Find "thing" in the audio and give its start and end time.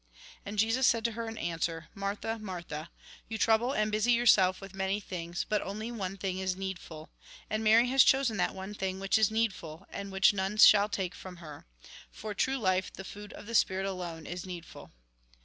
6.17-6.39, 8.73-8.99